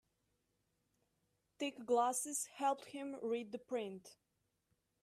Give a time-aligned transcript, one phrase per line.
[1.59, 4.15] Thick glasses helped him read the print.